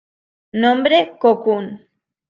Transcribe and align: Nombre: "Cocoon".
Nombre: 0.53 1.15
"Cocoon". 1.19 1.85